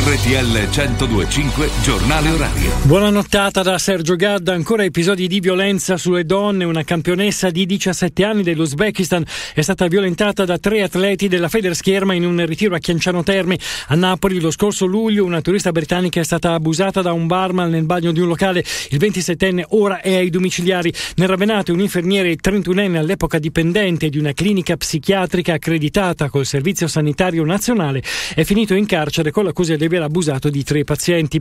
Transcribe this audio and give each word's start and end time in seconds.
RTL 0.00 0.68
1025 0.70 1.70
Giornale 1.82 2.30
Orario. 2.30 2.70
Buona 2.84 3.10
nottata 3.10 3.62
da 3.62 3.78
Sergio 3.78 4.14
Gadda. 4.14 4.54
Ancora 4.54 4.84
episodi 4.84 5.26
di 5.26 5.40
violenza 5.40 5.96
sulle 5.96 6.24
donne. 6.24 6.62
Una 6.62 6.84
campionessa 6.84 7.50
di 7.50 7.66
17 7.66 8.24
anni 8.24 8.44
dell'Uzbekistan 8.44 9.24
è 9.54 9.60
stata 9.60 9.88
violentata 9.88 10.44
da 10.44 10.56
tre 10.56 10.82
atleti 10.82 11.26
della 11.26 11.48
Federscherma 11.48 12.14
in 12.14 12.24
un 12.24 12.46
ritiro 12.46 12.76
a 12.76 12.78
Chianciano 12.78 13.24
Terme. 13.24 13.58
A 13.88 13.96
Napoli 13.96 14.40
lo 14.40 14.52
scorso 14.52 14.86
luglio 14.86 15.24
una 15.24 15.40
turista 15.40 15.72
britannica 15.72 16.20
è 16.20 16.24
stata 16.24 16.54
abusata 16.54 17.02
da 17.02 17.12
un 17.12 17.26
barman 17.26 17.68
nel 17.68 17.84
bagno 17.84 18.12
di 18.12 18.20
un 18.20 18.28
locale. 18.28 18.64
Il 18.90 18.98
27enne 19.00 19.64
ora 19.70 20.00
è 20.00 20.14
ai 20.14 20.30
domiciliari. 20.30 20.94
Nel 21.16 21.28
Ravenato 21.28 21.72
un 21.72 21.80
infermiere 21.80 22.36
31enne 22.36 22.96
all'epoca 22.96 23.40
dipendente 23.40 24.10
di 24.10 24.18
una 24.18 24.32
clinica 24.32 24.76
psichiatrica 24.76 25.54
accreditata 25.54 26.30
col 26.30 26.46
Servizio 26.46 26.86
Sanitario 26.86 27.44
Nazionale 27.44 28.00
è 28.34 28.44
finito 28.44 28.74
in 28.74 28.86
carcere 28.86 29.32
con 29.32 29.42
l'accusa 29.42 29.74
di 29.74 29.86
aver 29.88 30.02
abusato 30.02 30.48
di 30.48 30.62
tre 30.62 30.84
pazienti. 30.84 31.40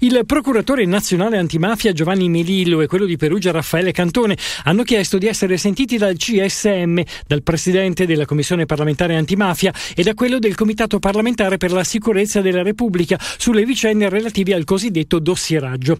Il 0.00 0.22
procuratore 0.26 0.84
nazionale 0.84 1.38
antimafia 1.38 1.92
Giovanni 1.92 2.28
Melillo 2.28 2.80
e 2.80 2.86
quello 2.86 3.06
di 3.06 3.16
Perugia 3.16 3.52
Raffaele 3.52 3.92
Cantone 3.92 4.36
hanno 4.64 4.82
chiesto 4.82 5.16
di 5.16 5.26
essere 5.26 5.56
sentiti 5.56 5.96
dal 5.96 6.16
CSM, 6.16 7.00
dal 7.26 7.42
presidente 7.42 8.04
della 8.06 8.26
Commissione 8.26 8.66
parlamentare 8.66 9.14
antimafia 9.14 9.72
e 9.94 10.02
da 10.02 10.14
quello 10.14 10.38
del 10.38 10.54
Comitato 10.54 10.98
parlamentare 10.98 11.56
per 11.56 11.72
la 11.72 11.84
sicurezza 11.84 12.40
della 12.40 12.62
Repubblica 12.62 13.18
sulle 13.38 13.64
vicende 13.64 14.08
relative 14.08 14.54
al 14.54 14.64
cosiddetto 14.64 15.18
dossieraggio. 15.18 15.98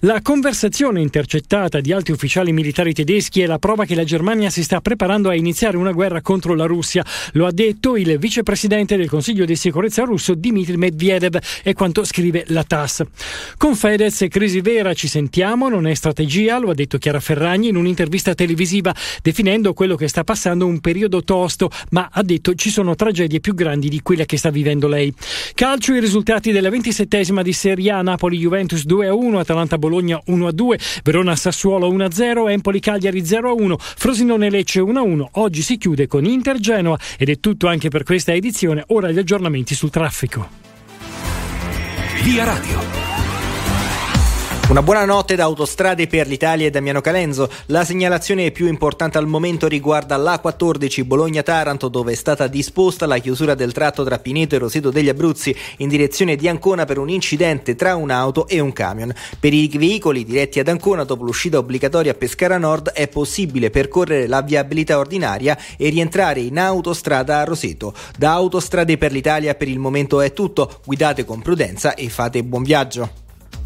La 0.00 0.20
conversazione 0.22 1.00
intercettata 1.00 1.80
di 1.80 1.92
alti 1.92 2.12
ufficiali 2.12 2.52
militari 2.52 2.92
tedeschi 2.92 3.40
è 3.42 3.46
la 3.46 3.58
prova 3.58 3.84
che 3.84 3.94
la 3.94 4.04
Germania 4.04 4.50
si 4.50 4.62
sta 4.62 4.80
preparando 4.80 5.28
a 5.28 5.34
iniziare 5.34 5.76
una 5.76 5.92
guerra 5.92 6.20
contro 6.20 6.54
la 6.54 6.66
Russia. 6.66 7.04
Lo 7.32 7.46
ha 7.46 7.52
detto 7.52 7.96
il 7.96 8.18
vicepresidente 8.18 8.96
del 8.96 9.08
Consiglio 9.08 9.44
di 9.44 9.56
sicurezza 9.56 10.04
russo 10.04 10.34
Dmitry 10.34 10.76
Medvedev 10.76 11.31
e 11.62 11.72
quanto 11.74 12.04
scrive 12.04 12.44
la 12.48 12.64
TAS. 12.64 13.02
Con 13.56 13.74
Fedez 13.74 14.22
è 14.22 14.28
crisi 14.28 14.60
vera, 14.60 14.94
ci 14.94 15.08
sentiamo, 15.08 15.68
non 15.68 15.86
è 15.86 15.94
strategia, 15.94 16.58
lo 16.58 16.70
ha 16.70 16.74
detto 16.74 16.98
Chiara 16.98 17.20
Ferragni 17.20 17.68
in 17.68 17.76
un'intervista 17.76 18.34
televisiva, 18.34 18.94
definendo 19.22 19.72
quello 19.72 19.96
che 19.96 20.08
sta 20.08 20.24
passando 20.24 20.66
un 20.66 20.80
periodo 20.80 21.22
tosto, 21.22 21.70
ma 21.90 22.08
ha 22.10 22.22
detto 22.22 22.54
ci 22.54 22.70
sono 22.70 22.94
tragedie 22.94 23.40
più 23.40 23.54
grandi 23.54 23.88
di 23.88 24.02
quella 24.02 24.24
che 24.24 24.36
sta 24.36 24.50
vivendo 24.50 24.88
lei. 24.88 25.12
Calcio 25.54 25.94
i 25.94 26.00
risultati 26.00 26.52
della 26.52 26.70
ventisettesima 26.70 27.42
di 27.42 27.52
Serie 27.52 27.90
A, 27.90 28.02
Napoli-Juventus 28.02 28.84
2-1, 28.86 29.36
Atalanta-Bologna 29.38 30.20
1-2, 30.26 31.00
Verona-Sassuolo 31.02 31.90
1-0, 31.92 32.50
Empoli-Cagliari 32.50 33.22
0-1, 33.22 33.74
Frosinone-Lecce 33.78 34.80
1-1. 34.80 35.24
Oggi 35.32 35.62
si 35.62 35.76
chiude 35.78 36.06
con 36.06 36.24
Inter-Genoa 36.24 36.98
ed 37.18 37.28
è 37.28 37.40
tutto 37.40 37.66
anche 37.68 37.88
per 37.88 38.02
questa 38.02 38.32
edizione, 38.32 38.84
ora 38.88 39.10
gli 39.10 39.18
aggiornamenti 39.18 39.74
sul 39.74 39.90
traffico. 39.90 40.71
Via 42.22 42.44
Radio. 42.44 43.01
Una 44.68 44.80
buona 44.80 45.04
notte 45.04 45.36
da 45.36 45.44
Autostrade 45.44 46.06
per 46.06 46.26
l'Italia 46.26 46.66
e 46.66 46.70
Damiano 46.70 47.02
Calenzo. 47.02 47.50
La 47.66 47.84
segnalazione 47.84 48.52
più 48.52 48.68
importante 48.68 49.18
al 49.18 49.26
momento 49.26 49.68
riguarda 49.68 50.16
l'A14 50.16 51.04
Bologna-Taranto 51.04 51.88
dove 51.88 52.12
è 52.12 52.14
stata 52.14 52.46
disposta 52.46 53.04
la 53.04 53.18
chiusura 53.18 53.54
del 53.54 53.72
tratto 53.72 54.02
tra 54.02 54.18
Pineto 54.18 54.54
e 54.54 54.58
Roseto 54.58 54.90
degli 54.90 55.10
Abruzzi 55.10 55.54
in 55.78 55.88
direzione 55.88 56.36
di 56.36 56.48
Ancona 56.48 56.86
per 56.86 56.96
un 56.96 57.10
incidente 57.10 57.74
tra 57.74 57.96
un'auto 57.96 58.48
e 58.48 58.60
un 58.60 58.72
camion. 58.72 59.12
Per 59.38 59.52
i 59.52 59.68
veicoli 59.68 60.24
diretti 60.24 60.58
ad 60.58 60.68
Ancona 60.68 61.04
dopo 61.04 61.24
l'uscita 61.24 61.58
obbligatoria 61.58 62.12
a 62.12 62.14
Pescara 62.14 62.56
Nord 62.56 62.92
è 62.92 63.08
possibile 63.08 63.68
percorrere 63.68 64.26
la 64.26 64.40
viabilità 64.40 64.96
ordinaria 64.96 65.58
e 65.76 65.90
rientrare 65.90 66.40
in 66.40 66.58
autostrada 66.58 67.40
a 67.40 67.44
Roseto. 67.44 67.92
Da 68.16 68.32
Autostrade 68.32 68.96
per 68.96 69.12
l'Italia 69.12 69.54
per 69.54 69.68
il 69.68 69.78
momento 69.78 70.22
è 70.22 70.32
tutto. 70.32 70.80
Guidate 70.86 71.26
con 71.26 71.42
prudenza 71.42 71.94
e 71.94 72.08
fate 72.08 72.42
buon 72.42 72.62
viaggio. 72.62 73.21